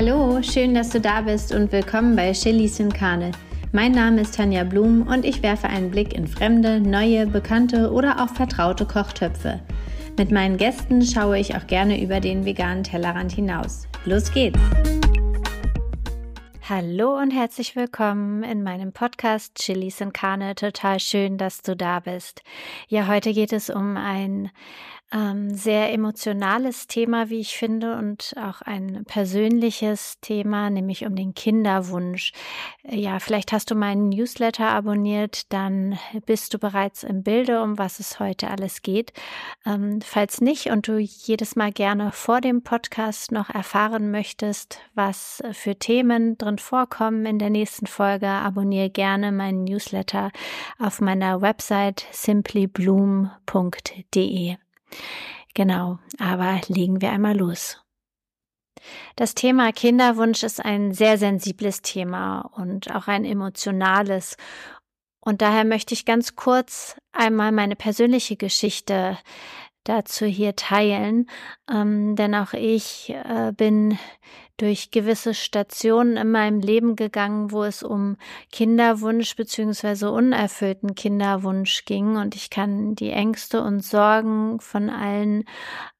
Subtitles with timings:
[0.00, 3.32] Hallo, schön, dass du da bist und willkommen bei Chilis in Karne.
[3.72, 8.22] Mein Name ist Tanja Blum und ich werfe einen Blick in fremde, neue, bekannte oder
[8.22, 9.58] auch vertraute Kochtöpfe.
[10.16, 13.88] Mit meinen Gästen schaue ich auch gerne über den veganen Tellerrand hinaus.
[14.04, 14.60] Los geht's!
[16.68, 20.54] Hallo und herzlich willkommen in meinem Podcast Chilis in Karne.
[20.54, 22.42] Total schön, dass du da bist.
[22.86, 24.50] Ja, heute geht es um ein
[25.10, 31.32] ähm, sehr emotionales Thema, wie ich finde, und auch ein persönliches Thema, nämlich um den
[31.34, 32.32] Kinderwunsch.
[32.84, 38.00] Ja, vielleicht hast du meinen Newsletter abonniert, dann bist du bereits im Bilde, um was
[38.00, 39.14] es heute alles geht.
[39.64, 45.42] Ähm, falls nicht und du jedes Mal gerne vor dem Podcast noch erfahren möchtest, was
[45.52, 50.32] für Themen drin vorkommen in der nächsten Folge, abonniere gerne meinen Newsletter
[50.78, 54.58] auf meiner Website simplybloom.de.
[55.54, 57.82] Genau, aber legen wir einmal los.
[59.16, 64.36] Das Thema Kinderwunsch ist ein sehr sensibles Thema und auch ein emotionales.
[65.20, 69.18] Und daher möchte ich ganz kurz einmal meine persönliche Geschichte
[69.84, 71.28] dazu hier teilen,
[71.70, 73.98] ähm, denn auch ich äh, bin
[74.58, 78.16] durch gewisse Stationen in meinem Leben gegangen, wo es um
[78.52, 82.16] Kinderwunsch beziehungsweise unerfüllten Kinderwunsch ging.
[82.16, 85.44] Und ich kann die Ängste und Sorgen von allen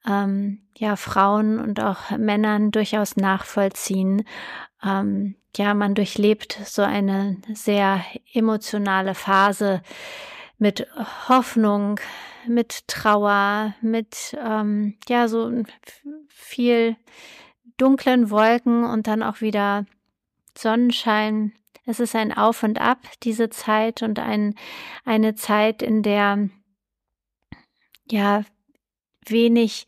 [0.07, 4.25] ähm, ja, Frauen und auch Männern durchaus nachvollziehen.
[4.85, 9.83] Ähm, ja, man durchlebt so eine sehr emotionale Phase
[10.59, 10.87] mit
[11.29, 12.01] Hoffnung,
[12.47, 15.63] mit Trauer, mit ähm, ja so
[16.29, 16.97] viel
[17.79, 19.87] dunklen Wolken und dann auch wieder
[20.57, 21.53] Sonnenschein.
[21.87, 24.55] Es ist ein Auf und Ab, diese Zeit und ein,
[25.05, 26.51] eine Zeit, in der
[28.11, 28.45] ja
[29.27, 29.87] wenig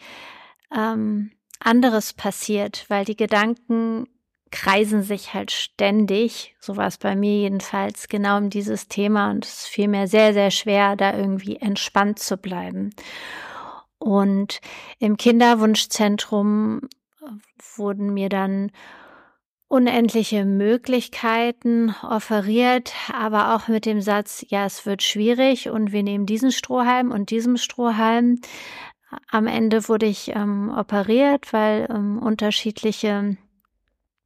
[0.74, 4.06] ähm, anderes passiert, weil die Gedanken
[4.50, 6.56] kreisen sich halt ständig.
[6.58, 10.32] So war es bei mir jedenfalls genau um dieses Thema und es fiel mir sehr,
[10.32, 12.90] sehr schwer, da irgendwie entspannt zu bleiben.
[13.98, 14.60] Und
[14.98, 16.88] im Kinderwunschzentrum
[17.76, 18.70] wurden mir dann
[19.68, 26.26] unendliche Möglichkeiten offeriert, aber auch mit dem Satz, ja, es wird schwierig und wir nehmen
[26.26, 28.40] diesen Strohhalm und diesem Strohhalm.
[29.30, 33.36] Am Ende wurde ich ähm, operiert, weil ähm, unterschiedliche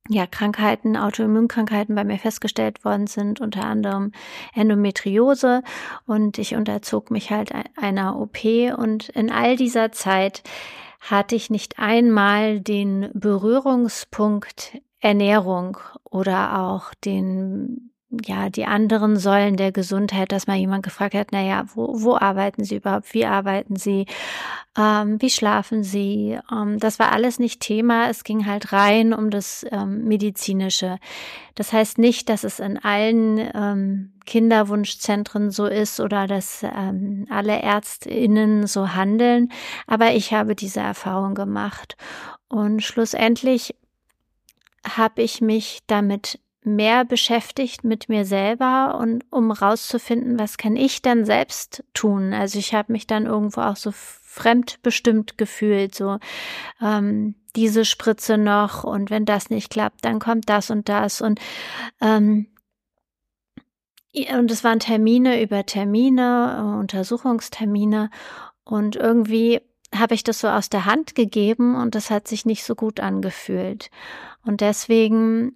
[0.08, 4.12] ja, Krankheiten, Autoimmunkrankheiten bei mir festgestellt worden sind, unter anderem
[4.54, 5.62] Endometriose
[6.06, 8.44] und ich unterzog mich halt einer OP
[8.76, 10.42] und in all dieser Zeit
[11.10, 17.90] hatte ich nicht einmal den Berührungspunkt Ernährung oder auch den
[18.24, 22.64] ja, die anderen Säulen der Gesundheit, dass mal jemand gefragt hat, naja, wo, wo arbeiten
[22.64, 23.12] Sie überhaupt?
[23.12, 24.06] Wie arbeiten Sie?
[24.78, 26.38] Ähm, wie schlafen Sie?
[26.50, 28.08] Ähm, das war alles nicht Thema.
[28.08, 30.98] Es ging halt rein um das ähm, Medizinische.
[31.54, 37.60] Das heißt nicht, dass es in allen ähm, Kinderwunschzentren so ist oder dass ähm, alle
[37.60, 39.50] Ärztinnen so handeln.
[39.86, 41.96] Aber ich habe diese Erfahrung gemacht.
[42.48, 43.74] Und schlussendlich
[44.86, 51.02] habe ich mich damit mehr beschäftigt mit mir selber und um rauszufinden, was kann ich
[51.02, 52.32] dann selbst tun.
[52.32, 56.18] Also ich habe mich dann irgendwo auch so fremdbestimmt gefühlt, so
[56.80, 61.38] ähm, diese Spritze noch und wenn das nicht klappt, dann kommt das und das und
[62.00, 62.46] ähm,
[64.14, 68.10] und es waren Termine über Termine, Untersuchungstermine
[68.64, 69.60] und irgendwie
[69.94, 73.00] habe ich das so aus der Hand gegeben und das hat sich nicht so gut
[73.00, 73.90] angefühlt.
[74.44, 75.52] Und deswegen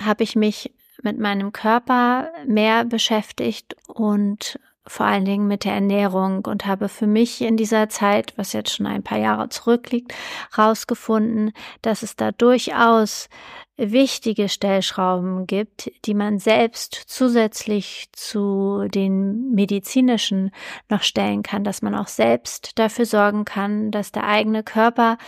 [0.00, 6.44] habe ich mich mit meinem Körper mehr beschäftigt und vor allen Dingen mit der Ernährung
[6.44, 10.12] und habe für mich in dieser Zeit, was jetzt schon ein paar Jahre zurückliegt,
[10.54, 13.28] herausgefunden, dass es da durchaus
[13.76, 20.52] wichtige Stellschrauben gibt, die man selbst zusätzlich zu den medizinischen
[20.88, 25.18] noch stellen kann, dass man auch selbst dafür sorgen kann, dass der eigene Körper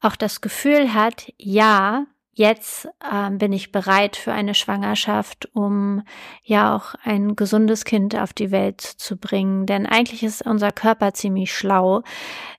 [0.00, 6.02] auch das Gefühl hat, ja, jetzt ähm, bin ich bereit für eine Schwangerschaft, um
[6.44, 9.66] ja auch ein gesundes Kind auf die Welt zu bringen.
[9.66, 12.02] Denn eigentlich ist unser Körper ziemlich schlau.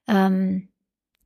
[0.07, 0.67] Ähm,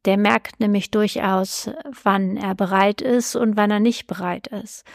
[0.05, 1.69] der merkt nämlich durchaus,
[2.03, 4.85] wann er bereit ist und wann er nicht bereit ist.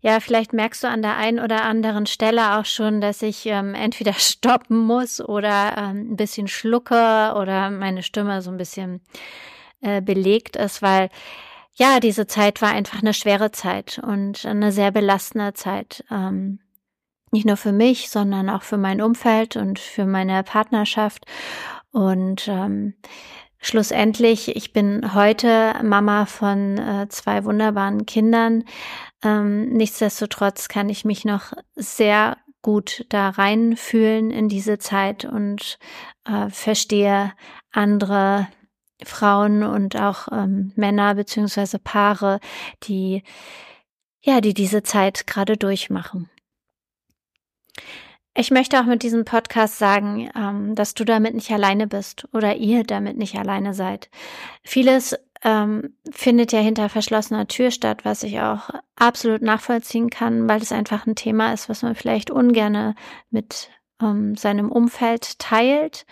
[0.00, 3.74] Ja, vielleicht merkst du an der einen oder anderen Stelle auch schon, dass ich ähm,
[3.74, 9.00] entweder stoppen muss oder ähm, ein bisschen schlucke oder meine Stimme so ein bisschen
[9.80, 11.08] äh, belegt ist, weil
[11.74, 16.04] ja, diese Zeit war einfach eine schwere Zeit und eine sehr belastende Zeit.
[16.10, 16.58] Ähm,
[17.30, 21.24] nicht nur für mich, sondern auch für mein Umfeld und für meine Partnerschaft.
[21.90, 22.94] Und ähm,
[23.62, 28.64] schlussendlich, ich bin heute Mama von äh, zwei wunderbaren Kindern.
[29.24, 35.78] Ähm, nichtsdestotrotz kann ich mich noch sehr gut da reinfühlen in diese Zeit und
[36.24, 37.32] äh, verstehe
[37.70, 38.48] andere
[39.02, 42.38] Frauen und auch ähm, Männer beziehungsweise Paare,
[42.84, 43.22] die
[44.24, 46.30] ja, die diese Zeit gerade durchmachen.
[48.34, 52.56] Ich möchte auch mit diesem Podcast sagen, ähm, dass du damit nicht alleine bist oder
[52.56, 54.08] ihr damit nicht alleine seid.
[54.62, 55.14] Vieles
[55.44, 60.72] ähm, findet ja hinter verschlossener Tür statt, was ich auch absolut nachvollziehen kann, weil es
[60.72, 62.94] einfach ein Thema ist, was man vielleicht ungerne
[63.30, 63.68] mit
[64.00, 66.06] ähm, seinem Umfeld teilt.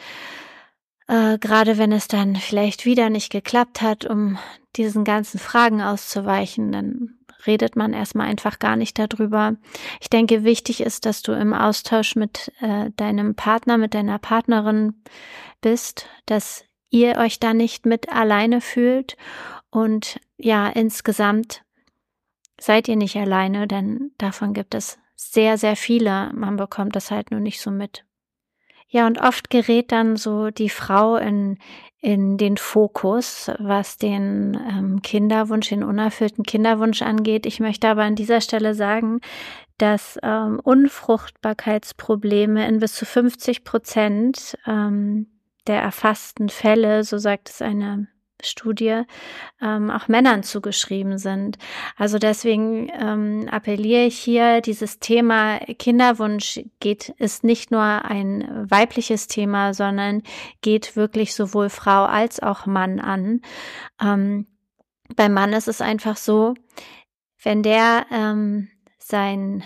[1.06, 4.38] Äh, gerade wenn es dann vielleicht wieder nicht geklappt hat, um
[4.76, 9.56] diesen ganzen Fragen auszuweichen, dann redet man erstmal einfach gar nicht darüber.
[10.00, 15.02] Ich denke, wichtig ist, dass du im Austausch mit äh, deinem Partner, mit deiner Partnerin
[15.60, 19.16] bist, dass ihr euch da nicht mit alleine fühlt
[19.70, 21.62] und ja, insgesamt
[22.60, 26.30] seid ihr nicht alleine, denn davon gibt es sehr, sehr viele.
[26.34, 28.04] Man bekommt das halt nur nicht so mit.
[28.88, 31.58] Ja, und oft gerät dann so die Frau in,
[32.00, 37.44] in den Fokus, was den ähm, Kinderwunsch, den unerfüllten Kinderwunsch angeht.
[37.44, 39.20] Ich möchte aber an dieser Stelle sagen,
[39.76, 45.26] dass ähm, Unfruchtbarkeitsprobleme in bis zu 50 Prozent ähm,
[45.66, 48.08] der erfassten Fälle, so sagt es eine
[48.44, 49.02] Studie
[49.60, 51.58] ähm, auch Männern zugeschrieben sind.
[51.96, 59.26] Also deswegen ähm, appelliere ich hier, dieses Thema Kinderwunsch geht, ist nicht nur ein weibliches
[59.26, 60.22] Thema, sondern
[60.62, 63.40] geht wirklich sowohl Frau als auch Mann an.
[64.00, 64.46] Ähm,
[65.16, 66.54] beim Mann ist es einfach so,
[67.42, 69.62] wenn der ähm, sein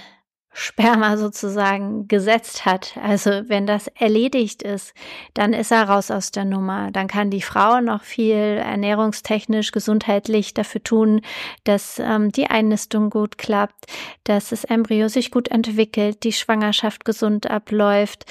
[0.57, 2.97] Sperma sozusagen gesetzt hat.
[3.03, 4.95] Also wenn das erledigt ist,
[5.35, 6.93] dann ist er raus aus der Nummer.
[6.93, 11.21] Dann kann die Frau noch viel ernährungstechnisch, gesundheitlich dafür tun,
[11.65, 13.87] dass ähm, die Einnistung gut klappt,
[14.23, 18.25] dass das Embryo sich gut entwickelt, die Schwangerschaft gesund abläuft.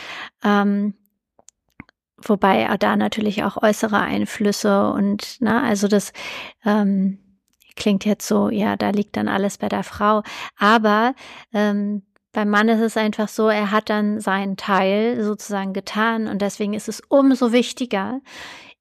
[0.45, 0.93] Ähm,
[2.17, 6.13] wobei da natürlich auch äußere Einflüsse und na, ne, also das
[6.63, 7.19] ähm,
[7.75, 10.23] klingt jetzt so, ja, da liegt dann alles bei der Frau.
[10.57, 11.15] Aber
[11.53, 12.03] ähm,
[12.33, 16.73] beim Mann ist es einfach so, er hat dann seinen Teil sozusagen getan und deswegen
[16.73, 18.21] ist es umso wichtiger,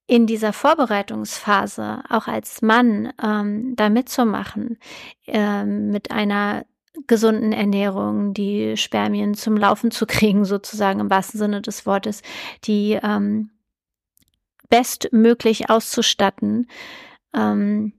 [0.06, 4.78] in dieser Vorbereitungsphase auch als Mann ähm, da mitzumachen,
[5.26, 6.64] ähm, mit einer
[7.06, 12.22] gesunden Ernährung, die Spermien zum Laufen zu kriegen, sozusagen im wahrsten Sinne des Wortes,
[12.64, 13.50] die ähm,
[14.68, 16.68] bestmöglich auszustatten,
[17.34, 17.92] ähm,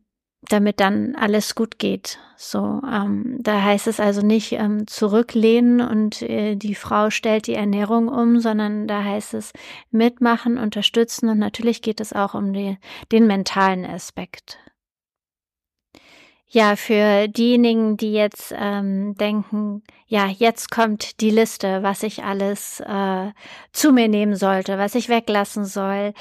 [0.50, 2.19] damit dann alles gut geht.
[2.36, 7.56] So, ähm, da heißt es also nicht ähm, zurücklehnen und äh, die Frau stellt die
[7.56, 9.54] Ernährung um, sondern da heißt es
[9.92, 12.78] mitmachen, unterstützen und natürlich geht es auch um die,
[13.12, 14.57] den mentalen Aspekt.
[16.54, 22.80] Ja, für diejenigen, die jetzt ähm, denken, ja, jetzt kommt die Liste, was ich alles
[22.81, 23.31] äh,
[23.72, 26.13] zu mir nehmen sollte, was ich weglassen soll.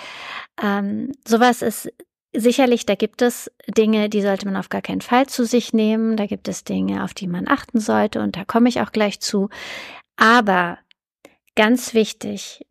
[0.63, 1.93] Ähm, sowas ist
[2.35, 6.17] Sicherlich, da gibt es Dinge, die sollte man auf gar keinen Fall zu sich nehmen.
[6.17, 9.21] Da gibt es Dinge, auf die man achten sollte und da komme ich auch gleich
[9.21, 9.51] zu.
[10.17, 10.79] Aber
[11.55, 12.67] ganz wichtig,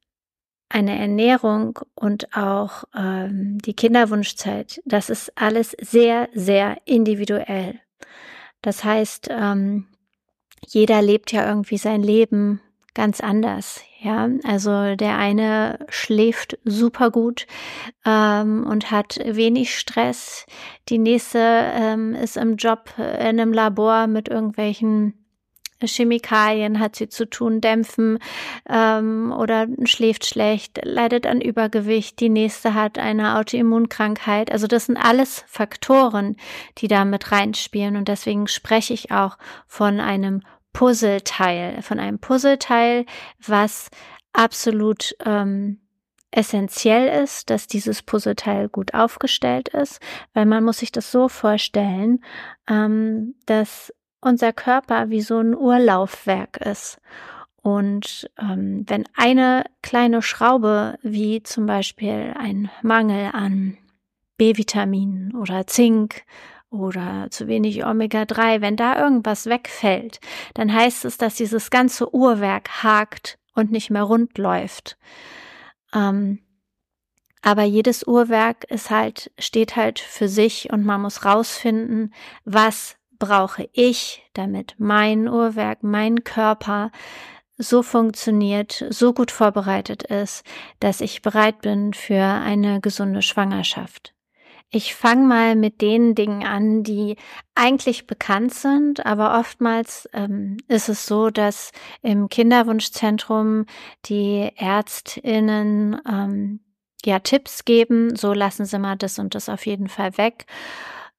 [0.70, 7.80] eine Ernährung und auch ähm, die Kinderwunschzeit, das ist alles sehr, sehr individuell.
[8.62, 9.88] Das heißt, ähm,
[10.66, 12.62] jeder lebt ja irgendwie sein Leben
[12.94, 13.82] ganz anders.
[14.02, 17.46] Ja, also der eine schläft super gut
[18.06, 20.46] ähm, und hat wenig Stress.
[20.90, 25.22] Die nächste ähm, ist im Job in einem Labor mit irgendwelchen
[25.88, 28.20] Chemikalien hat sie zu tun, dämpfen
[28.70, 32.20] ähm, oder schläft schlecht, leidet an Übergewicht.
[32.20, 34.52] Die nächste hat eine Autoimmunkrankheit.
[34.52, 36.38] Also das sind alles Faktoren,
[36.78, 40.42] die da mit reinspielen und deswegen spreche ich auch von einem
[40.74, 43.06] Puzzleteil, von einem Puzzleteil,
[43.46, 43.90] was
[44.34, 45.80] absolut ähm,
[46.32, 50.00] essentiell ist, dass dieses Puzzleteil gut aufgestellt ist,
[50.34, 52.24] weil man muss sich das so vorstellen,
[52.70, 57.02] ähm, dass unser Körper wie so ein Urlaufwerk ist.
[57.62, 63.78] Und ähm, wenn eine kleine Schraube, wie zum Beispiel ein Mangel an
[64.38, 66.24] B-Vitaminen oder Zink
[66.72, 70.20] oder zu wenig Omega-3, wenn da irgendwas wegfällt,
[70.54, 74.98] dann heißt es, dass dieses ganze Uhrwerk hakt und nicht mehr rund läuft.
[75.94, 76.40] Ähm,
[77.42, 82.14] aber jedes Uhrwerk ist halt, steht halt für sich und man muss rausfinden,
[82.46, 86.92] was brauche ich, damit mein Uhrwerk, mein Körper
[87.58, 90.44] so funktioniert, so gut vorbereitet ist,
[90.80, 94.14] dass ich bereit bin für eine gesunde Schwangerschaft.
[94.74, 97.18] Ich fange mal mit den Dingen an, die
[97.56, 103.66] eigentlich bekannt sind, aber oftmals ähm, ist es so, dass im Kinderwunschzentrum
[104.06, 106.62] die Ärztinnen ähm,
[107.04, 110.46] ja Tipps geben, so lassen Sie mal das und das auf jeden Fall weg,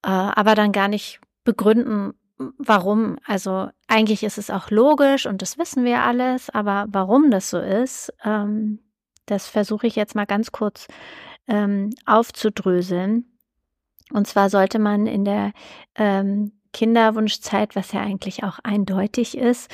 [0.01, 2.15] äh, aber dann gar nicht begründen,
[2.57, 3.19] warum.
[3.23, 7.59] Also eigentlich ist es auch logisch und das wissen wir alles, aber warum das so
[7.59, 8.79] ist, ähm,
[9.27, 10.87] das versuche ich jetzt mal ganz kurz
[11.47, 13.29] ähm, aufzudröseln.
[14.13, 15.51] Und zwar sollte man in der
[15.95, 19.71] ähm, Kinderwunschzeit, was ja eigentlich auch eindeutig ist,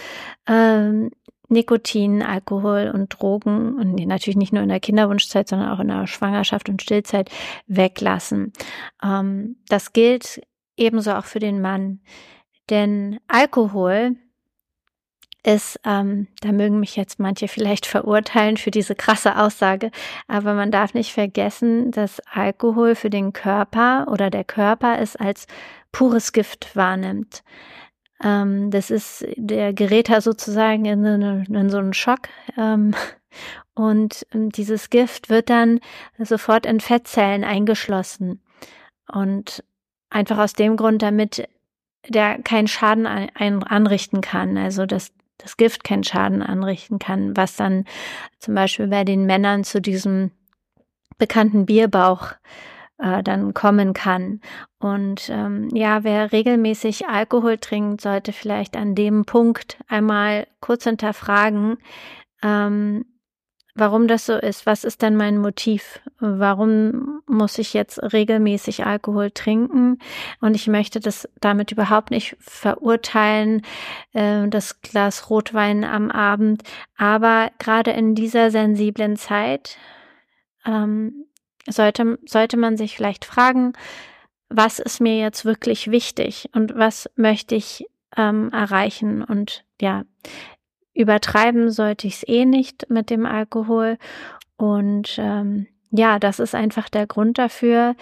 [0.48, 1.12] ähm,
[1.50, 6.06] Nikotin, Alkohol und Drogen und natürlich nicht nur in der Kinderwunschzeit, sondern auch in der
[6.06, 7.32] Schwangerschaft und Stillzeit
[7.66, 8.54] weglassen.
[9.04, 10.42] Ähm, das gilt
[10.78, 12.02] ebenso auch für den Mann.
[12.70, 14.16] Denn Alkohol
[15.50, 19.90] ist, ähm, da mögen mich jetzt manche vielleicht verurteilen für diese krasse Aussage,
[20.28, 25.48] aber man darf nicht vergessen, dass Alkohol für den Körper oder der Körper es als
[25.92, 27.44] pures Gift wahrnimmt.
[28.24, 32.30] Ähm, das ist, der gerät da sozusagen in, in, in so einen Schock.
[32.58, 32.94] Ähm,
[33.74, 35.80] und ähm, dieses Gift wird dann
[36.20, 38.42] sofort in Fettzellen eingeschlossen.
[39.12, 39.64] Und
[40.12, 41.48] einfach aus dem Grund, damit
[42.08, 44.58] der keinen Schaden anrichten kann.
[44.58, 47.86] Also dass das Gift keinen Schaden anrichten kann, was dann
[48.38, 50.32] zum Beispiel bei den Männern zu diesem
[51.18, 52.34] bekannten Bierbauch
[53.00, 54.42] äh, dann kommen kann.
[54.80, 61.78] Und ähm, ja, wer regelmäßig Alkohol trinkt, sollte vielleicht an dem Punkt einmal kurz hinterfragen,
[62.44, 63.06] ähm,
[63.80, 64.66] warum das so ist.
[64.66, 66.00] Was ist denn mein Motiv?
[66.20, 70.00] Warum muss ich jetzt regelmäßig Alkohol trinken?
[70.42, 73.62] Und ich möchte das damit überhaupt nicht verurteilen,
[74.14, 76.64] äh, das Glas Rotwein am Abend.
[76.98, 79.78] Aber gerade in dieser sensiblen Zeit
[80.66, 81.26] ähm,
[81.68, 83.74] sollte, sollte man sich vielleicht fragen,
[84.50, 87.86] was ist mir jetzt wirklich wichtig und was möchte ich
[88.18, 89.24] ähm, erreichen?
[89.24, 90.04] Und ja,
[91.00, 93.98] übertreiben sollte ich es eh nicht mit dem Alkohol.
[94.58, 97.96] Und ähm, ja, das ist einfach der Grund dafür,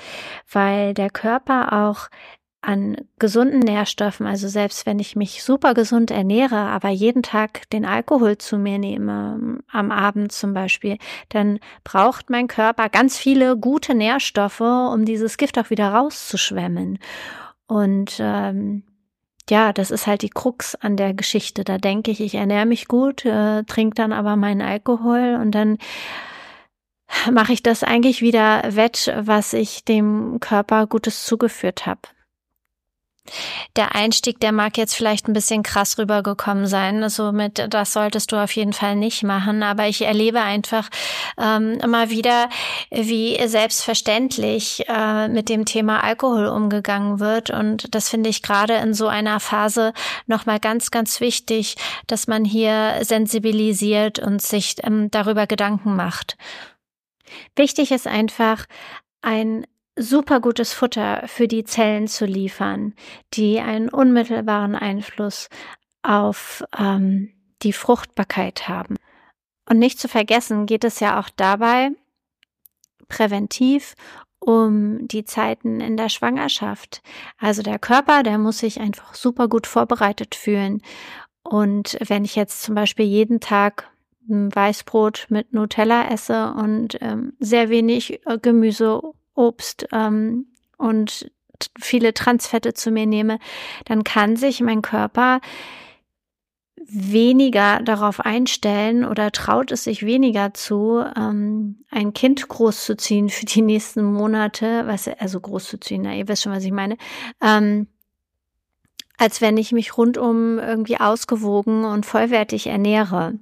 [0.52, 2.10] weil der Körper auch
[2.62, 7.86] an gesunden Nährstoffen, also selbst wenn ich mich super gesund ernähre, aber jeden Tag den
[7.86, 10.98] Alkohol zu mir nehme, am Abend zum Beispiel,
[11.30, 17.00] dann braucht mein Körper ganz viele gute Nährstoffe, um dieses Gift auch wieder rauszuschwemmen.
[17.68, 18.84] Und ähm,
[19.50, 21.64] ja, das ist halt die Krux an der Geschichte.
[21.64, 25.78] Da denke ich, ich ernähre mich gut, äh, trinke dann aber meinen Alkohol und dann
[27.32, 32.02] mache ich das eigentlich wieder wett, was ich dem Körper Gutes zugeführt habe.
[33.76, 37.08] Der Einstieg, der mag jetzt vielleicht ein bisschen krass rübergekommen sein.
[37.10, 39.64] Somit, also das solltest du auf jeden Fall nicht machen.
[39.64, 40.90] Aber ich erlebe einfach
[41.38, 42.50] ähm, immer wieder,
[42.90, 47.50] wie selbstverständlich äh, mit dem Thema Alkohol umgegangen wird.
[47.50, 49.94] Und das finde ich gerade in so einer Phase
[50.26, 51.76] nochmal ganz, ganz wichtig,
[52.08, 56.38] dass man hier sensibilisiert und sich ähm, darüber Gedanken macht.
[57.56, 58.66] Wichtig ist einfach,
[59.22, 59.66] ein
[59.98, 62.94] super gutes Futter für die Zellen zu liefern,
[63.34, 65.50] die einen unmittelbaren Einfluss
[66.04, 68.96] auf ähm, die Fruchtbarkeit haben.
[69.70, 71.92] Und nicht zu vergessen geht es ja auch dabei
[73.10, 73.96] präventiv
[74.40, 77.02] um die Zeiten in der Schwangerschaft.
[77.38, 80.82] Also der Körper, der muss sich einfach super gut vorbereitet fühlen.
[81.44, 83.90] Und wenn ich jetzt zum Beispiel jeden Tag
[84.28, 89.02] Weißbrot mit Nutella esse und ähm, sehr wenig äh, Gemüse
[89.38, 91.32] Obst ähm, und
[91.80, 93.40] viele Transfette zu mir nehme,
[93.86, 95.40] dann kann sich mein Körper
[96.90, 103.62] weniger darauf einstellen oder traut es sich weniger zu, ähm, ein Kind großzuziehen für die
[103.62, 106.98] nächsten Monate, was also großzuziehen, na, ihr wisst schon, was ich meine,
[107.42, 107.88] ähm,
[109.18, 113.34] als wenn ich mich rundum irgendwie ausgewogen und vollwertig ernähre.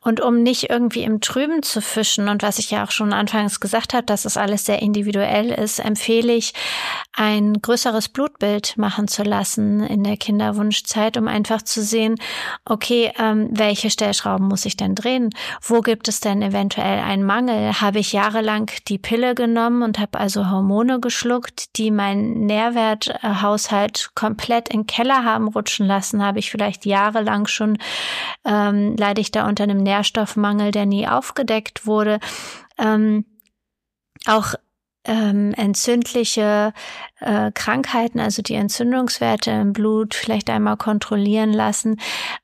[0.00, 3.60] Und um nicht irgendwie im Trüben zu fischen und was ich ja auch schon anfangs
[3.60, 6.52] gesagt habe, dass es alles sehr individuell ist, empfehle ich,
[7.14, 12.16] ein größeres Blutbild machen zu lassen in der Kinderwunschzeit, um einfach zu sehen,
[12.64, 15.30] okay, ähm, welche Stellschrauben muss ich denn drehen?
[15.60, 17.80] Wo gibt es denn eventuell einen Mangel?
[17.80, 24.68] Habe ich jahrelang die Pille genommen und habe also Hormone geschluckt, die meinen Nährwerthaushalt komplett
[24.70, 26.24] in den Keller haben rutschen lassen?
[26.24, 27.78] Habe ich vielleicht jahrelang schon,
[28.44, 32.20] ähm, leide ich da unter einem Nährstoffmangel, der nie aufgedeckt wurde.
[32.78, 33.24] Ähm,
[34.26, 34.54] auch
[35.04, 36.72] ähm, entzündliche
[37.20, 42.00] äh, Krankheiten, also die Entzündungswerte im Blut vielleicht einmal kontrollieren lassen.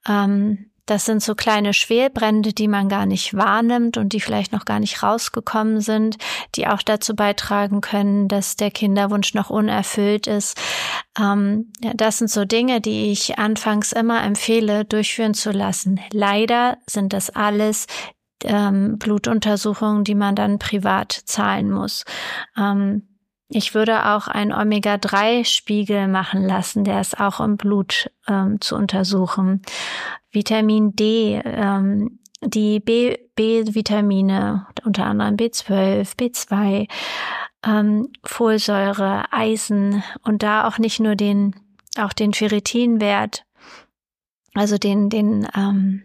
[0.09, 4.65] Ähm, das sind so kleine Schwelbrände, die man gar nicht wahrnimmt und die vielleicht noch
[4.65, 6.17] gar nicht rausgekommen sind,
[6.55, 10.59] die auch dazu beitragen können, dass der Kinderwunsch noch unerfüllt ist.
[11.19, 16.01] Ähm, ja, das sind so Dinge, die ich anfangs immer empfehle, durchführen zu lassen.
[16.11, 17.87] Leider sind das alles
[18.45, 22.05] ähm, Blutuntersuchungen, die man dann privat zahlen muss.
[22.57, 23.08] Ähm,
[23.49, 29.63] ich würde auch einen Omega-3-Spiegel machen lassen, der ist auch im Blut ähm, zu untersuchen.
[30.31, 36.89] Vitamin D, ähm, die B-Vitamine, unter anderem B12, B2,
[37.65, 41.57] ähm, Folsäure, Eisen und da auch nicht nur den,
[41.99, 43.45] auch den Ferritinwert,
[44.55, 46.03] also den, den ähm,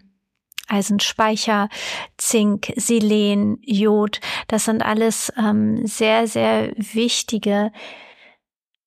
[0.73, 1.69] Eisenspeicher,
[2.17, 4.19] Zink, Selen, Jod.
[4.47, 7.71] Das sind alles ähm, sehr, sehr wichtige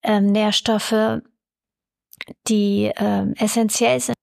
[0.03, 1.21] ähm, Nährstoffe,
[2.49, 4.17] die ähm, essentiell sind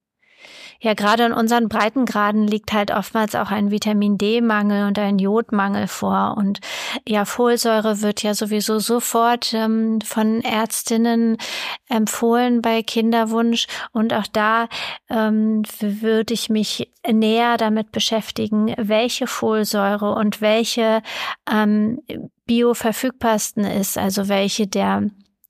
[0.84, 5.88] ja, gerade in unseren Breitengraden liegt halt oftmals auch ein Vitamin D-Mangel und ein Jodmangel
[5.88, 6.36] vor.
[6.38, 6.60] Und
[7.08, 11.38] ja, Folsäure wird ja sowieso sofort ähm, von Ärztinnen
[11.88, 13.68] empfohlen bei Kinderwunsch.
[13.94, 14.68] Und auch da
[15.10, 21.02] ähm, würde ich mich näher damit beschäftigen, welche Folsäure und welche
[21.50, 22.02] ähm,
[22.46, 25.04] bioverfügbarsten ist, also welche der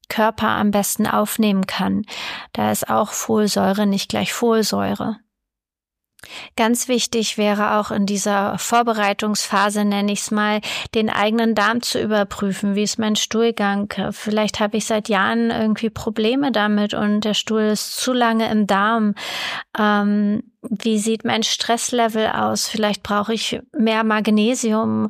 [0.09, 2.03] Körper am besten aufnehmen kann.
[2.53, 5.17] Da ist auch Folsäure nicht gleich Folsäure.
[6.55, 10.61] Ganz wichtig wäre auch in dieser Vorbereitungsphase, nenne ich es mal,
[10.95, 12.75] den eigenen Darm zu überprüfen.
[12.75, 13.93] Wie ist mein Stuhlgang?
[14.11, 18.67] Vielleicht habe ich seit Jahren irgendwie Probleme damit und der Stuhl ist zu lange im
[18.67, 19.15] Darm.
[19.77, 22.67] Ähm, wie sieht mein Stresslevel aus?
[22.67, 25.09] Vielleicht brauche ich mehr Magnesium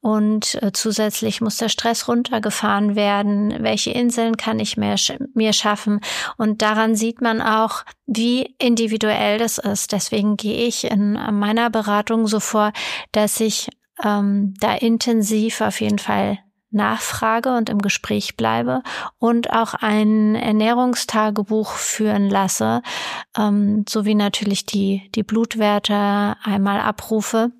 [0.00, 3.62] und äh, zusätzlich muss der Stress runtergefahren werden.
[3.62, 4.96] Welche Inseln kann ich mehr,
[5.34, 6.00] mir schaffen?
[6.36, 9.92] Und daran sieht man auch, wie individuell das ist.
[9.92, 12.72] Deswegen gehe ich in meiner Beratung so vor,
[13.12, 13.68] dass ich
[14.04, 16.38] ähm, da intensiv auf jeden Fall
[16.72, 18.82] nachfrage und im Gespräch bleibe
[19.18, 22.82] und auch ein Ernährungstagebuch führen lasse,
[23.36, 27.52] ähm, sowie natürlich die, die Blutwerte einmal abrufe.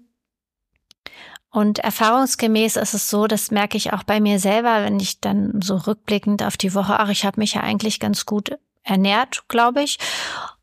[1.50, 5.60] Und erfahrungsgemäß ist es so, das merke ich auch bei mir selber, wenn ich dann
[5.62, 9.82] so rückblickend auf die Woche, ach, ich habe mich ja eigentlich ganz gut ernährt, glaube
[9.82, 9.98] ich.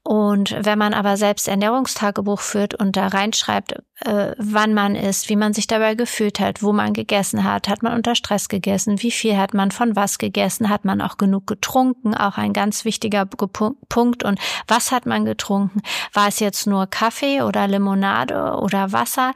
[0.04, 3.74] Und wenn man aber selbst Ernährungstagebuch führt und da reinschreibt,
[4.06, 7.84] äh, wann man isst, wie man sich dabei gefühlt hat, wo man gegessen hat, hat
[7.84, 11.48] man unter Stress gegessen, wie viel hat man von was gegessen, hat man auch genug
[11.48, 14.24] getrunken, auch ein ganz wichtiger Punkt.
[14.24, 15.82] Und was hat man getrunken?
[16.14, 19.34] War es jetzt nur Kaffee oder Limonade oder Wasser?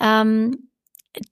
[0.00, 0.68] Ähm,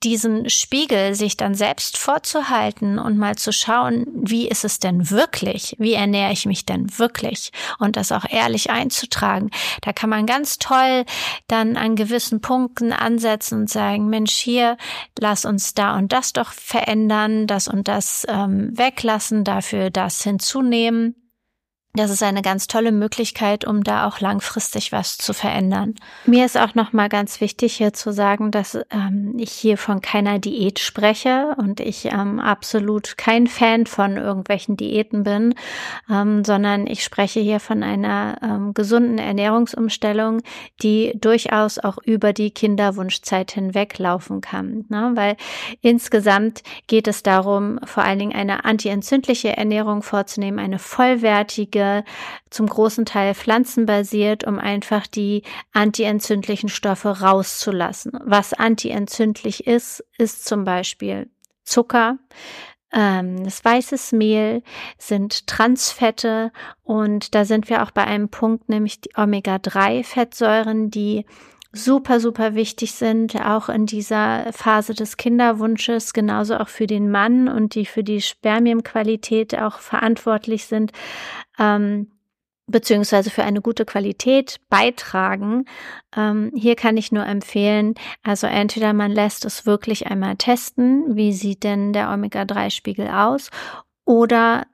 [0.03, 5.75] diesen Spiegel sich dann selbst vorzuhalten und mal zu schauen, wie ist es denn wirklich?
[5.77, 7.51] Wie ernähre ich mich denn wirklich?
[7.79, 9.49] Und das auch ehrlich einzutragen.
[9.81, 11.05] Da kann man ganz toll
[11.47, 14.77] dann an gewissen Punkten ansetzen und sagen, Mensch, hier,
[15.19, 21.22] lass uns da und das doch verändern, das und das ähm, weglassen, dafür das hinzunehmen.
[21.95, 25.93] Das ist eine ganz tolle Möglichkeit, um da auch langfristig was zu verändern.
[26.25, 30.01] Mir ist auch noch mal ganz wichtig hier zu sagen, dass ähm, ich hier von
[30.01, 35.53] keiner Diät spreche und ich ähm, absolut kein Fan von irgendwelchen Diäten bin,
[36.09, 40.41] ähm, sondern ich spreche hier von einer ähm, gesunden Ernährungsumstellung,
[40.81, 44.85] die durchaus auch über die Kinderwunschzeit hinweg laufen kann.
[44.89, 45.11] Ne?
[45.13, 45.37] Weil
[45.81, 52.03] insgesamt geht es darum, vor allen Dingen eine antientzündliche Ernährung vorzunehmen, eine vollwertige Pflege
[52.49, 55.43] zum großen Teil pflanzenbasiert, um einfach die
[55.73, 58.11] antientzündlichen Stoffe rauszulassen.
[58.23, 61.29] Was antientzündlich ist, ist zum Beispiel
[61.63, 62.17] Zucker,
[62.91, 64.61] ähm, das weißes Mehl
[64.97, 66.51] sind Transfette
[66.83, 71.25] und da sind wir auch bei einem Punkt, nämlich die Omega-3-Fettsäuren, die
[71.73, 77.47] super, super wichtig sind, auch in dieser Phase des Kinderwunsches, genauso auch für den Mann
[77.47, 80.91] und die für die Spermienqualität auch verantwortlich sind,
[81.57, 82.11] ähm,
[82.67, 85.65] beziehungsweise für eine gute Qualität beitragen.
[86.15, 91.33] Ähm, hier kann ich nur empfehlen, also entweder man lässt es wirklich einmal testen, wie
[91.33, 93.49] sieht denn der Omega-3-Spiegel aus,
[94.05, 94.67] oder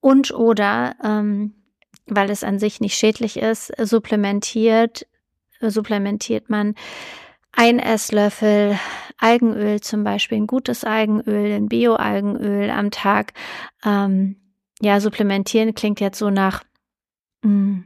[0.00, 1.54] und oder ähm,
[2.06, 5.06] weil es an sich nicht schädlich ist, supplementiert
[5.60, 6.74] supplementiert man
[7.52, 8.78] ein Esslöffel
[9.18, 13.32] Algenöl zum Beispiel, ein gutes Algenöl, ein Bio-Algenöl am Tag.
[13.84, 14.36] Ähm,
[14.80, 16.62] ja, supplementieren klingt jetzt so nach
[17.42, 17.84] mh, hm,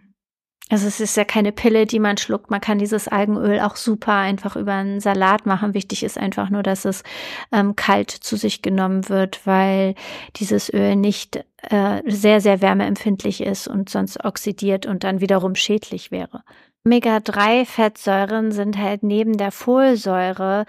[0.68, 2.50] Also es ist ja keine Pille, die man schluckt.
[2.50, 5.72] Man kann dieses Algenöl auch super einfach über einen Salat machen.
[5.72, 7.02] Wichtig ist einfach nur, dass es
[7.50, 9.94] ähm, kalt zu sich genommen wird, weil
[10.36, 16.10] dieses Öl nicht äh, sehr, sehr wärmeempfindlich ist und sonst oxidiert und dann wiederum schädlich
[16.10, 16.42] wäre.
[16.84, 20.64] Omega-3-Fettsäuren sind halt neben der Folsäure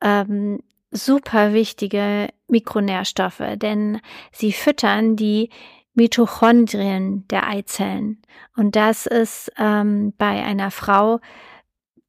[0.00, 4.00] ähm, super wichtige Mikronährstoffe, denn
[4.32, 5.50] sie füttern die
[5.94, 8.22] Mitochondrien der Eizellen.
[8.56, 11.20] Und das ist ähm, bei einer Frau,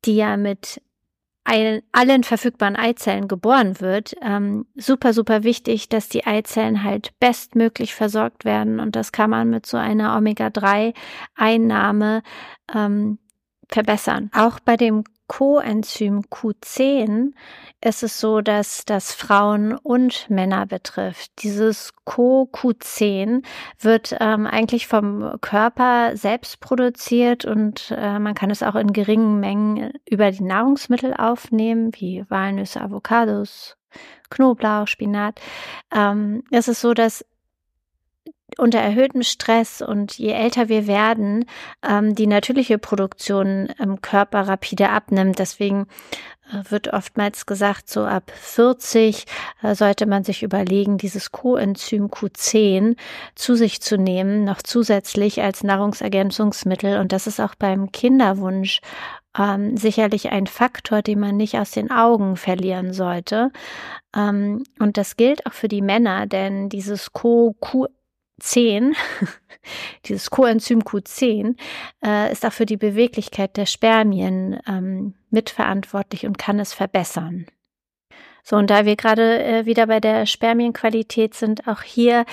[0.05, 0.81] die ja mit
[1.43, 8.45] allen verfügbaren Eizellen geboren wird, ähm, super, super wichtig, dass die Eizellen halt bestmöglich versorgt
[8.45, 8.79] werden.
[8.79, 12.21] Und das kann man mit so einer Omega-3-Einnahme
[12.73, 13.17] ähm,
[13.71, 14.29] verbessern.
[14.35, 17.31] Auch bei dem Coenzym Q10
[17.79, 21.31] ist es so, dass das Frauen und Männer betrifft.
[21.41, 23.41] Dieses CoQ10
[23.79, 29.39] wird ähm, eigentlich vom Körper selbst produziert und äh, man kann es auch in geringen
[29.39, 33.77] Mengen über die Nahrungsmittel aufnehmen, wie Walnüsse, Avocados,
[34.29, 35.39] Knoblauch, Spinat.
[35.95, 37.25] Ähm, es ist so, dass
[38.57, 41.45] unter erhöhtem Stress und je älter wir werden,
[41.87, 45.39] ähm, die natürliche Produktion im Körper rapide abnimmt.
[45.39, 45.87] Deswegen
[46.51, 49.25] äh, wird oftmals gesagt, so ab 40
[49.61, 52.97] äh, sollte man sich überlegen, dieses Coenzym Q10
[53.35, 56.99] zu sich zu nehmen, noch zusätzlich als Nahrungsergänzungsmittel.
[56.99, 58.81] Und das ist auch beim Kinderwunsch
[59.37, 63.51] ähm, sicherlich ein Faktor, den man nicht aus den Augen verlieren sollte.
[64.15, 67.87] Ähm, und das gilt auch für die Männer, denn dieses Co-Q10
[70.05, 71.55] Dieses Coenzym Q10,
[72.03, 77.45] äh, ist auch für die Beweglichkeit der Spermien ähm, mitverantwortlich und kann es verbessern.
[78.43, 82.25] So, und da wir gerade äh, wieder bei der Spermienqualität sind, auch hier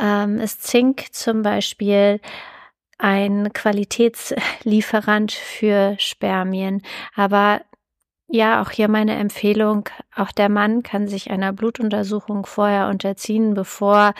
[0.00, 2.20] ähm, ist Zink zum Beispiel
[2.98, 6.82] ein Qualitätslieferant für Spermien.
[7.14, 7.60] Aber
[8.26, 14.12] ja, auch hier meine Empfehlung, auch der Mann kann sich einer Blutuntersuchung vorher unterziehen, bevor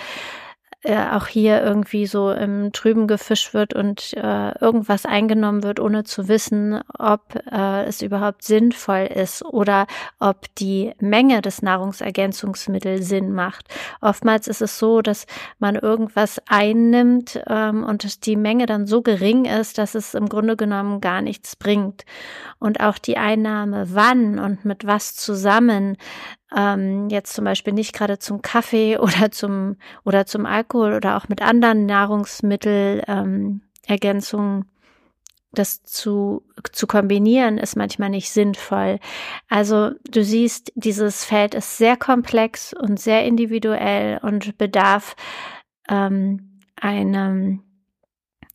[0.89, 6.05] äh, auch hier irgendwie so im Trüben gefischt wird und äh, irgendwas eingenommen wird, ohne
[6.05, 9.87] zu wissen, ob äh, es überhaupt sinnvoll ist oder
[10.19, 13.69] ob die Menge des Nahrungsergänzungsmittels Sinn macht.
[14.01, 15.27] Oftmals ist es so, dass
[15.59, 20.57] man irgendwas einnimmt ähm, und die Menge dann so gering ist, dass es im Grunde
[20.57, 22.07] genommen gar nichts bringt.
[22.59, 25.99] Und auch die Einnahme wann und mit was zusammen
[26.57, 31.29] ähm, jetzt zum Beispiel nicht gerade zum Kaffee oder zum oder zum Alkohol oder auch
[31.29, 34.67] mit anderen Nahrungsmittelergänzungen ähm,
[35.53, 38.99] das zu, zu kombinieren, ist manchmal nicht sinnvoll.
[39.49, 45.17] Also du siehst, dieses Feld ist sehr komplex und sehr individuell und bedarf
[45.89, 47.63] ähm, einem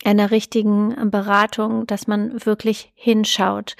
[0.05, 3.77] einer richtigen Beratung, dass man wirklich hinschaut.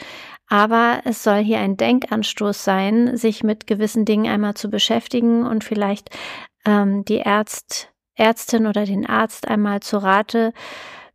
[0.53, 5.63] Aber es soll hier ein Denkanstoß sein, sich mit gewissen Dingen einmal zu beschäftigen und
[5.63, 6.11] vielleicht
[6.63, 10.53] ähm, die Ärzt, Ärztin oder den Arzt einmal zu Rate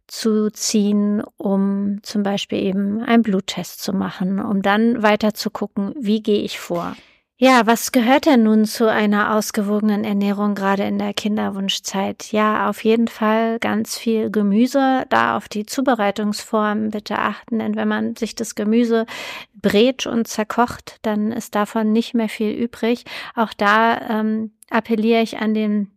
[0.08, 5.94] zu ziehen, um zum Beispiel eben einen Bluttest zu machen, um dann weiter zu gucken,
[5.96, 6.96] wie gehe ich vor.
[7.40, 12.32] Ja, was gehört denn nun zu einer ausgewogenen Ernährung gerade in der Kinderwunschzeit?
[12.32, 15.04] Ja, auf jeden Fall ganz viel Gemüse.
[15.08, 19.06] Da auf die Zubereitungsform bitte achten, denn wenn man sich das Gemüse
[19.54, 23.04] brät und zerkocht, dann ist davon nicht mehr viel übrig.
[23.36, 25.92] Auch da ähm, appelliere ich an den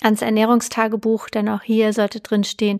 [0.00, 2.78] ans Ernährungstagebuch, denn auch hier sollte drin stehen,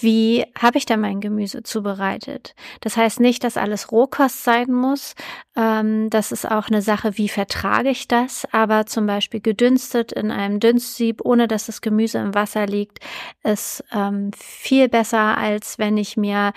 [0.00, 2.54] wie habe ich da mein Gemüse zubereitet?
[2.80, 5.14] Das heißt nicht, dass alles Rohkost sein muss.
[5.56, 8.46] Ähm, das ist auch eine Sache, wie vertrage ich das?
[8.52, 13.00] Aber zum Beispiel gedünstet in einem Dünstsieb, ohne dass das Gemüse im Wasser liegt,
[13.42, 16.52] ist ähm, viel besser, als wenn ich mir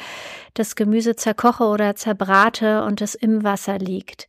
[0.54, 4.28] das Gemüse zerkoche oder zerbrate und es im Wasser liegt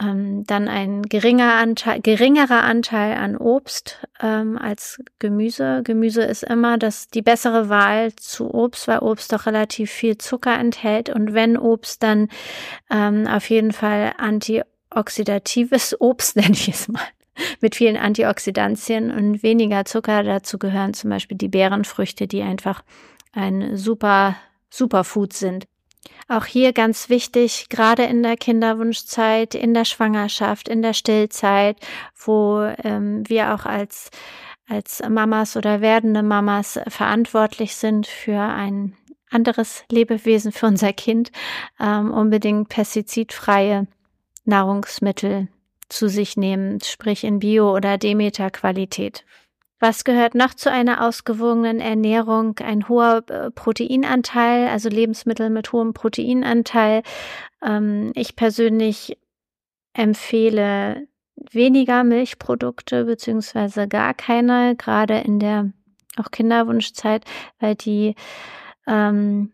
[0.00, 5.82] ähm, dann ein geringer Anteil, geringerer Anteil an Obst ähm, als Gemüse.
[5.84, 10.58] Gemüse ist immer das, die bessere Wahl zu Obst, weil Obst doch relativ viel Zucker
[10.58, 11.10] enthält.
[11.10, 12.28] Und wenn Obst, dann
[12.90, 17.02] ähm, auf jeden Fall antioxidatives Obst, nenne ich es mal
[17.60, 20.22] mit vielen Antioxidantien und weniger Zucker.
[20.22, 22.82] Dazu gehören zum Beispiel die Beerenfrüchte, die einfach
[23.32, 24.36] ein super
[24.70, 25.66] Superfood sind.
[26.28, 31.76] Auch hier ganz wichtig, gerade in der Kinderwunschzeit, in der Schwangerschaft, in der Stillzeit,
[32.16, 34.10] wo ähm, wir auch als,
[34.68, 38.96] als Mamas oder werdende Mamas verantwortlich sind für ein
[39.30, 41.30] anderes Lebewesen, für unser Kind,
[41.80, 43.86] ähm, unbedingt pestizidfreie
[44.44, 45.48] Nahrungsmittel
[45.88, 49.24] zu sich nehmen, sprich in Bio- oder Demeter-Qualität.
[49.86, 52.58] Was gehört noch zu einer ausgewogenen Ernährung?
[52.60, 57.02] Ein hoher äh, Proteinanteil, also Lebensmittel mit hohem Proteinanteil.
[57.62, 59.18] Ähm, ich persönlich
[59.92, 65.70] empfehle weniger Milchprodukte beziehungsweise gar keine, gerade in der
[66.16, 67.26] auch Kinderwunschzeit,
[67.58, 68.14] weil die
[68.86, 69.52] ähm,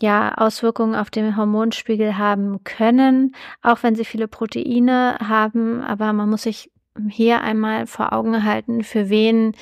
[0.00, 5.82] ja Auswirkungen auf den Hormonspiegel haben können, auch wenn sie viele Proteine haben.
[5.82, 6.70] Aber man muss sich
[7.08, 9.54] hier einmal vor Augen halten, für wen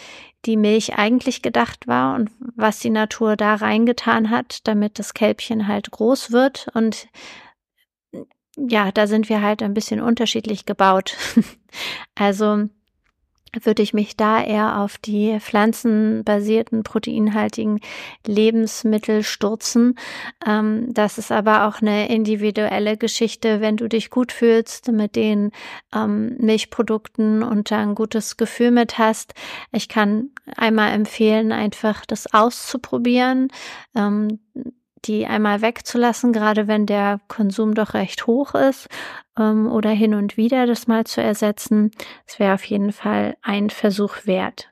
[0.47, 5.69] die Milch eigentlich gedacht war und was die Natur da reingetan hat, damit das Kälbchen
[5.69, 6.69] halt groß wird.
[6.75, 7.09] Und
[8.57, 11.17] ja, da sind wir halt ein bisschen unterschiedlich gebaut.
[12.15, 12.69] also
[13.63, 17.81] würde ich mich da eher auf die pflanzenbasierten, proteinhaltigen
[18.27, 19.99] Lebensmittel stürzen.
[20.47, 25.51] Ähm, das ist aber auch eine individuelle Geschichte, wenn du dich gut fühlst mit den
[25.95, 29.35] ähm, Milchprodukten und da ein gutes Gefühl mit hast.
[29.73, 33.49] Ich kann einmal empfehlen, einfach das auszuprobieren.
[33.95, 34.41] Ähm,
[35.07, 38.89] die einmal wegzulassen, gerade wenn der Konsum doch recht hoch ist,
[39.39, 41.91] ähm, oder hin und wieder das mal zu ersetzen.
[42.27, 44.71] Es wäre auf jeden Fall ein Versuch wert.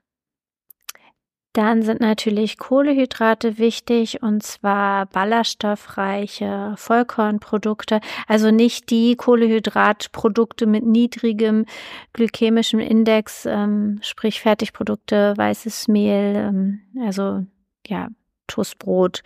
[1.54, 11.66] Dann sind natürlich Kohlehydrate wichtig und zwar ballaststoffreiche Vollkornprodukte, also nicht die Kohlehydratprodukte mit niedrigem
[12.14, 17.44] glykämischem Index, ähm, sprich Fertigprodukte, weißes Mehl, ähm, also
[17.86, 18.08] ja,
[18.46, 19.22] Toastbrot,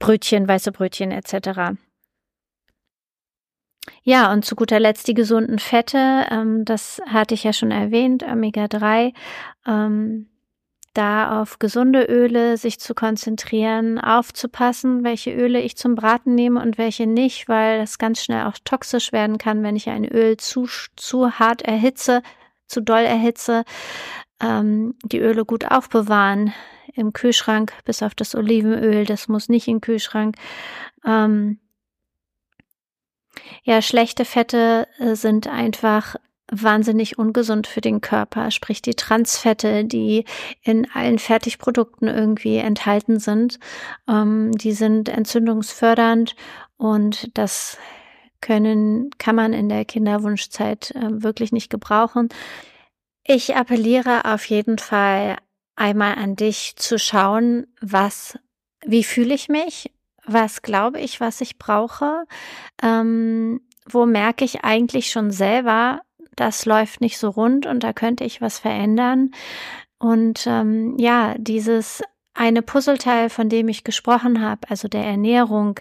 [0.00, 1.78] Brötchen, weiße Brötchen etc.
[4.02, 6.26] Ja, und zu guter Letzt die gesunden Fette.
[6.30, 9.12] Ähm, das hatte ich ja schon erwähnt, Omega-3.
[9.66, 10.26] Ähm,
[10.94, 16.78] da auf gesunde Öle sich zu konzentrieren, aufzupassen, welche Öle ich zum Braten nehme und
[16.78, 20.66] welche nicht, weil das ganz schnell auch toxisch werden kann, wenn ich ein Öl zu,
[20.96, 22.22] zu hart erhitze,
[22.66, 23.64] zu doll erhitze.
[24.40, 26.52] Ähm, die Öle gut aufbewahren,
[26.94, 30.36] im Kühlschrank, bis auf das Olivenöl, das muss nicht im Kühlschrank.
[31.04, 31.58] Ähm,
[33.62, 36.16] ja, schlechte Fette äh, sind einfach
[36.52, 40.24] wahnsinnig ungesund für den Körper, sprich die Transfette, die
[40.62, 43.60] in allen Fertigprodukten irgendwie enthalten sind,
[44.08, 46.34] ähm, die sind entzündungsfördernd
[46.76, 47.78] und das
[48.40, 52.30] können, kann man in der Kinderwunschzeit äh, wirklich nicht gebrauchen.
[53.24, 55.36] Ich appelliere auf jeden Fall
[55.76, 58.38] einmal an dich zu schauen, was,
[58.84, 59.92] wie fühle ich mich,
[60.24, 62.24] was glaube ich, was ich brauche,
[62.82, 66.02] ähm, wo merke ich eigentlich schon selber,
[66.36, 69.32] das läuft nicht so rund und da könnte ich was verändern.
[69.98, 72.02] Und ähm, ja, dieses
[72.34, 75.80] eine Puzzleteil, von dem ich gesprochen habe, also der Ernährung,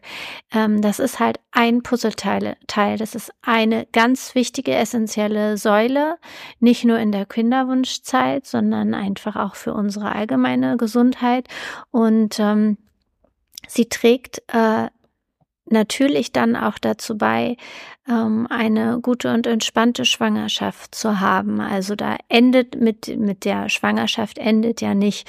[0.52, 2.58] ähm, das ist halt ein Puzzleteil.
[2.68, 2.98] Teil.
[2.98, 6.18] Das ist eine ganz wichtige, essentielle Säule,
[6.60, 11.48] nicht nur in der Kinderwunschzeit, sondern einfach auch für unsere allgemeine Gesundheit.
[11.92, 12.78] Und ähm,
[13.68, 14.88] sie trägt äh,
[15.72, 17.58] natürlich dann auch dazu bei,
[18.08, 21.62] ähm, eine gute und entspannte Schwangerschaft zu haben.
[21.62, 25.28] Also da endet mit, mit der Schwangerschaft endet ja nicht,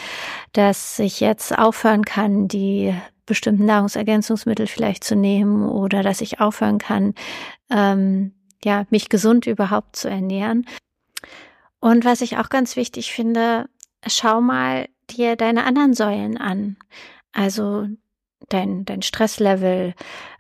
[0.53, 2.95] dass ich jetzt aufhören kann, die
[3.27, 7.15] bestimmten Nahrungsergänzungsmittel vielleicht zu nehmen oder dass ich aufhören kann,
[7.71, 8.33] ähm,
[8.65, 10.67] ja, mich gesund überhaupt zu ernähren.
[11.79, 13.67] Und was ich auch ganz wichtig finde,
[14.07, 16.77] schau mal dir deine anderen Säulen an.
[17.33, 17.87] Also
[18.53, 19.95] dein, dein Stresslevel,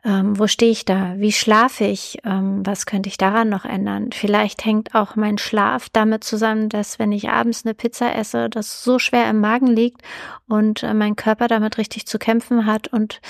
[0.04, 4.10] ähm, wo stehe ich da, wie schlafe ich, ähm, was könnte ich daran noch ändern.
[4.12, 8.84] Vielleicht hängt auch mein Schlaf damit zusammen, dass wenn ich abends eine Pizza esse, das
[8.84, 10.02] so schwer im Magen liegt
[10.48, 13.20] und äh, mein Körper damit richtig zu kämpfen hat und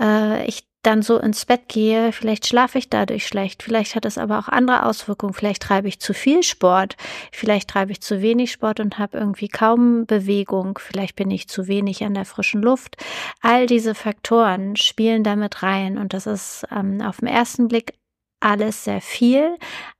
[0.00, 4.16] äh, ich dann so ins Bett gehe, vielleicht schlafe ich dadurch schlecht, vielleicht hat es
[4.16, 6.96] aber auch andere Auswirkungen, vielleicht treibe ich zu viel Sport,
[7.32, 11.66] vielleicht treibe ich zu wenig Sport und habe irgendwie kaum Bewegung, vielleicht bin ich zu
[11.66, 12.96] wenig an der frischen Luft.
[13.40, 15.98] All diese Faktoren spielen damit rein.
[15.98, 17.94] Und das ist ähm, auf den ersten Blick
[18.40, 19.56] alles sehr viel.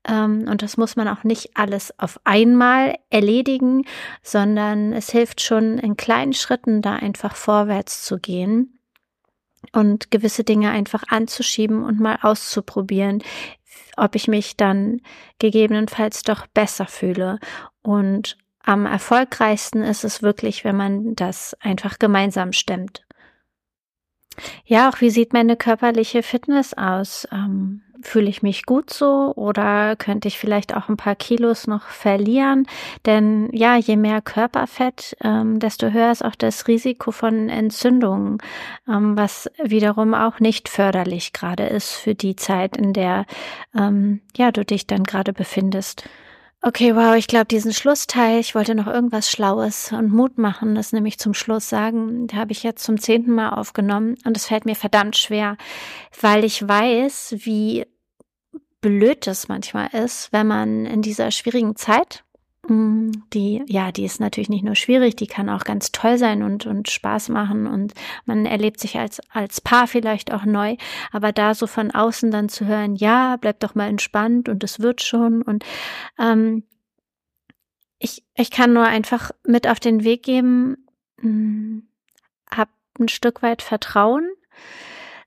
[0.09, 3.85] Ähm, und das muss man auch nicht alles auf einmal erledigen,
[4.23, 8.78] sondern es hilft schon in kleinen Schritten da einfach vorwärts zu gehen
[9.73, 13.23] und gewisse Dinge einfach anzuschieben und mal auszuprobieren,
[13.97, 15.01] ob ich mich dann
[15.38, 17.38] gegebenenfalls doch besser fühle.
[17.83, 23.05] Und am erfolgreichsten ist es wirklich, wenn man das einfach gemeinsam stemmt.
[24.64, 27.27] Ja, auch wie sieht meine körperliche Fitness aus?
[27.33, 31.82] Ähm, Fühle ich mich gut so oder könnte ich vielleicht auch ein paar Kilos noch
[31.82, 32.66] verlieren?
[33.06, 38.38] Denn ja, je mehr Körperfett, ähm, desto höher ist auch das Risiko von Entzündungen,
[38.88, 43.26] ähm, was wiederum auch nicht förderlich gerade ist für die Zeit, in der
[43.74, 46.08] ähm, ja du dich dann gerade befindest.
[46.61, 50.92] Okay, wow, ich glaube, diesen Schlussteil, ich wollte noch irgendwas Schlaues und Mut machen, das
[50.92, 54.64] nämlich zum Schluss sagen, da habe ich jetzt zum zehnten Mal aufgenommen und es fällt
[54.64, 55.57] mir verdammt schwer,
[56.21, 57.87] weil ich weiß, wie
[58.81, 62.25] blöd es manchmal ist, wenn man in dieser schwierigen Zeit
[62.68, 66.66] die, ja, die ist natürlich nicht nur schwierig, die kann auch ganz toll sein und,
[66.66, 67.94] und Spaß machen und
[68.26, 70.76] man erlebt sich als, als Paar vielleicht auch neu.
[71.11, 74.81] Aber da so von außen dann zu hören, ja, bleib doch mal entspannt und es
[74.81, 75.64] wird schon und,
[76.18, 76.64] ähm,
[77.98, 80.87] ich, ich kann nur einfach mit auf den Weg geben,
[81.20, 81.83] mh, mm,
[82.50, 82.68] hab
[83.00, 84.28] ein Stück weit Vertrauen,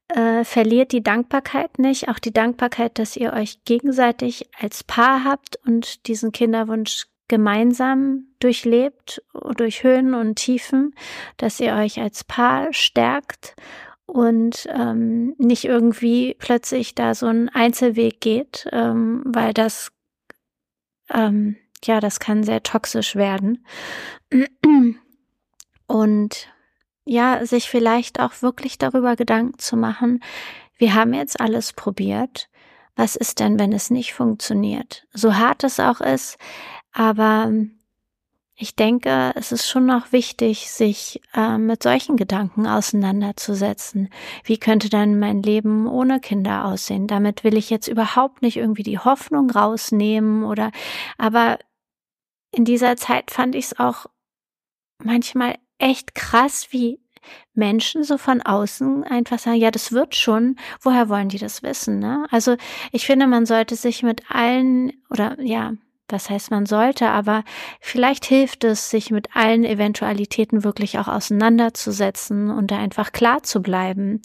[0.09, 5.57] äh, verliert die Dankbarkeit nicht, auch die Dankbarkeit, dass ihr euch gegenseitig als Paar habt
[5.65, 9.23] und diesen Kinderwunsch gemeinsam durchlebt,
[9.55, 10.93] durch Höhen und Tiefen,
[11.37, 13.55] dass ihr euch als Paar stärkt
[14.05, 19.91] und ähm, nicht irgendwie plötzlich da so ein Einzelweg geht, ähm, weil das
[21.09, 23.65] ähm, ja, das kann sehr toxisch werden.
[25.87, 26.47] Und
[27.05, 30.23] ja, sich vielleicht auch wirklich darüber Gedanken zu machen,
[30.77, 32.49] wir haben jetzt alles probiert.
[32.95, 35.07] Was ist denn, wenn es nicht funktioniert?
[35.13, 36.37] So hart es auch ist,
[36.91, 37.51] aber
[38.55, 44.09] ich denke, es ist schon noch wichtig, sich äh, mit solchen Gedanken auseinanderzusetzen.
[44.43, 47.07] Wie könnte dann mein Leben ohne Kinder aussehen?
[47.07, 50.71] Damit will ich jetzt überhaupt nicht irgendwie die Hoffnung rausnehmen oder,
[51.17, 51.57] aber
[52.51, 54.05] in dieser Zeit fand ich es auch
[55.03, 56.99] manchmal echt krass, wie
[57.53, 61.99] Menschen so von außen einfach sagen, ja, das wird schon, woher wollen die das wissen?
[61.99, 62.27] Ne?
[62.29, 62.57] Also
[62.91, 65.73] ich finde, man sollte sich mit allen oder ja,
[66.11, 67.43] was heißt man sollte, aber
[67.79, 73.61] vielleicht hilft es, sich mit allen Eventualitäten wirklich auch auseinanderzusetzen und da einfach klar zu
[73.61, 74.21] bleiben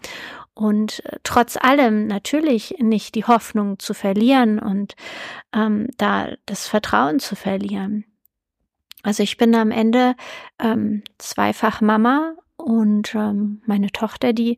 [0.57, 4.97] und äh, trotz allem natürlich nicht die Hoffnung zu verlieren und
[5.53, 8.05] ähm, da das Vertrauen zu verlieren.
[9.03, 10.17] Also ich bin am Ende
[10.59, 14.57] ähm, zweifach Mama und ähm, meine Tochter, die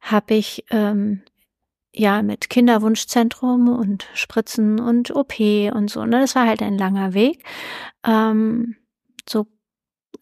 [0.00, 1.22] habe ich ähm,
[1.98, 6.04] ja mit Kinderwunschzentrum und Spritzen und OP und so.
[6.04, 6.20] Ne?
[6.20, 7.42] Das war halt ein langer Weg.
[8.06, 8.76] Ähm,
[9.28, 9.46] so,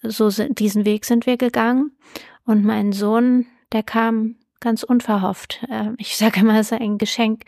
[0.03, 1.93] so diesen Weg sind wir gegangen.
[2.45, 5.65] Und mein Sohn, der kam ganz unverhofft.
[5.69, 7.45] Äh, ich sage immer, es ist ein Geschenk,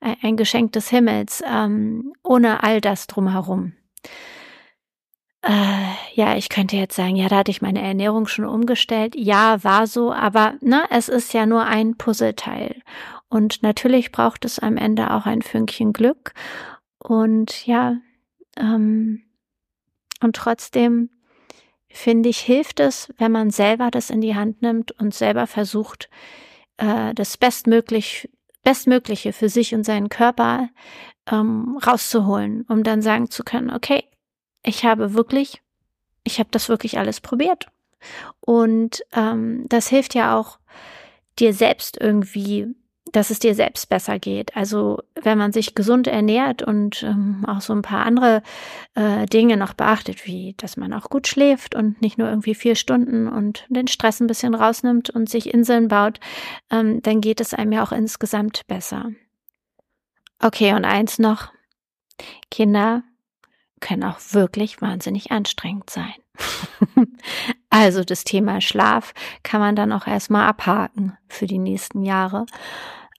[0.00, 3.74] ein Geschenk des Himmels, ähm, ohne all das drumherum.
[5.42, 9.14] Äh, ja, ich könnte jetzt sagen, ja, da hatte ich meine Ernährung schon umgestellt.
[9.16, 12.82] Ja, war so, aber ne, es ist ja nur ein Puzzleteil.
[13.30, 16.34] Und natürlich braucht es am Ende auch ein Fünkchen Glück.
[16.98, 17.96] Und ja,
[18.56, 19.22] ähm,
[20.20, 21.10] und trotzdem
[21.88, 26.10] finde ich, hilft es, wenn man selber das in die Hand nimmt und selber versucht,
[26.76, 28.28] äh, das Bestmöglich,
[28.62, 30.68] Bestmögliche für sich und seinen Körper
[31.30, 34.04] ähm, rauszuholen, um dann sagen zu können, okay,
[34.62, 35.62] ich habe wirklich,
[36.24, 37.68] ich habe das wirklich alles probiert.
[38.40, 40.58] Und ähm, das hilft ja auch
[41.38, 42.74] dir selbst irgendwie
[43.12, 44.56] dass es dir selbst besser geht.
[44.56, 48.42] Also wenn man sich gesund ernährt und ähm, auch so ein paar andere
[48.94, 52.76] äh, Dinge noch beachtet, wie dass man auch gut schläft und nicht nur irgendwie vier
[52.76, 56.20] Stunden und den Stress ein bisschen rausnimmt und sich Inseln baut,
[56.70, 59.10] ähm, dann geht es einem ja auch insgesamt besser.
[60.38, 61.52] Okay, und eins noch.
[62.50, 63.02] Kinder
[63.80, 66.14] können auch wirklich wahnsinnig anstrengend sein.
[67.70, 72.46] also das Thema Schlaf kann man dann auch erstmal abhaken für die nächsten Jahre.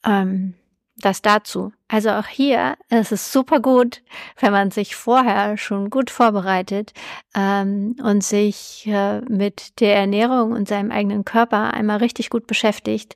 [0.05, 0.55] Ähm,
[1.01, 1.73] das dazu.
[1.87, 4.01] Also auch hier ist es super gut,
[4.39, 6.93] wenn man sich vorher schon gut vorbereitet
[7.35, 13.15] ähm, und sich äh, mit der Ernährung und seinem eigenen Körper einmal richtig gut beschäftigt,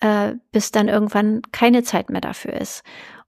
[0.00, 2.82] äh, bis dann irgendwann keine Zeit mehr dafür ist.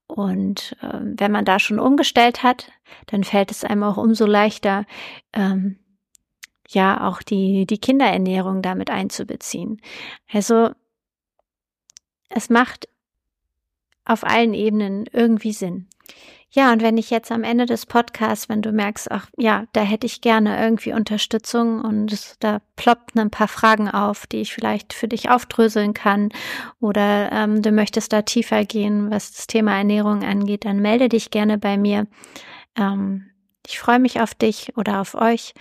[0.06, 2.70] Und äh, wenn man da schon umgestellt hat,
[3.06, 4.84] dann fällt es einem auch umso leichter,
[5.32, 5.78] ähm,
[6.68, 9.80] ja, auch die, die Kinderernährung damit einzubeziehen.
[10.32, 10.70] Also
[12.28, 12.88] es macht
[14.04, 15.88] auf allen Ebenen irgendwie Sinn.
[16.54, 19.80] Ja, und wenn ich jetzt am Ende des Podcasts, wenn du merkst, ach ja, da
[19.80, 24.92] hätte ich gerne irgendwie Unterstützung und da ploppen ein paar Fragen auf, die ich vielleicht
[24.92, 26.28] für dich aufdröseln kann
[26.80, 31.32] oder ähm, du möchtest da tiefer gehen, was das Thema Ernährung angeht, dann melde dich
[31.32, 32.06] gerne bei mir.
[32.76, 33.30] Ähm,
[33.66, 35.54] ich freue mich auf dich oder auf euch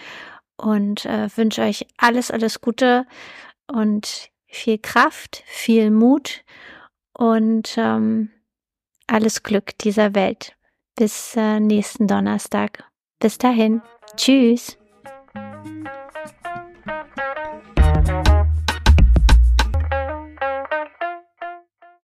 [0.57, 3.07] und äh, wünsche euch alles, alles Gute
[3.65, 6.43] und viel Kraft, viel Mut
[7.13, 8.29] und ähm,
[9.07, 10.55] alles Glück dieser Welt.
[10.95, 12.83] Bis äh, nächsten Donnerstag.
[13.19, 13.81] Bis dahin.
[14.15, 14.77] Tschüss.